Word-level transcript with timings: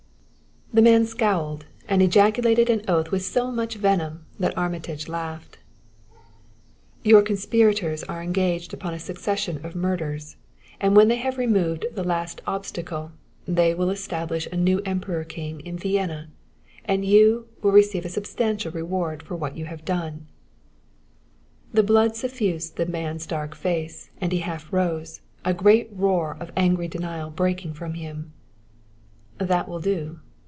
The 0.73 0.81
man 0.81 1.05
scowled 1.05 1.65
and 1.89 2.01
ejaculated 2.01 2.69
an 2.69 2.83
oath 2.87 3.11
with 3.11 3.23
so 3.25 3.51
much 3.51 3.75
venom 3.75 4.25
that 4.39 4.57
Armitage 4.57 5.09
laughed. 5.09 5.57
"Your 7.03 7.21
conspirators 7.21 8.03
are 8.05 8.23
engaged 8.23 8.73
upon 8.73 8.93
a 8.93 8.97
succession 8.99 9.65
of 9.65 9.75
murders, 9.75 10.37
and 10.79 10.95
when 10.95 11.09
they 11.09 11.17
have 11.17 11.37
removed 11.37 11.87
the 11.93 12.05
last 12.05 12.41
obstacle 12.47 13.11
they 13.45 13.73
will 13.73 13.89
establish 13.89 14.47
a 14.47 14.55
new 14.55 14.79
Emperor 14.85 15.25
king 15.25 15.59
in 15.65 15.77
Vienna 15.77 16.29
and 16.85 17.03
you 17.03 17.49
will 17.61 17.73
receive 17.73 18.05
a 18.05 18.09
substantial 18.09 18.71
reward 18.71 19.21
for 19.23 19.35
what 19.35 19.57
you 19.57 19.65
have 19.65 19.83
done" 19.83 20.25
The 21.73 21.83
blood 21.83 22.15
suffused 22.15 22.77
the 22.77 22.85
man's 22.85 23.27
dark 23.27 23.55
face, 23.55 24.09
and 24.21 24.31
he 24.31 24.39
half 24.39 24.71
rose, 24.71 25.19
a 25.43 25.53
great 25.53 25.89
roar 25.91 26.37
of 26.39 26.49
angry 26.55 26.87
denial 26.87 27.29
breaking 27.29 27.73
from 27.73 27.95
him. 27.95 28.31
"That 29.37 29.67
will 29.67 29.81
do. 29.81 30.19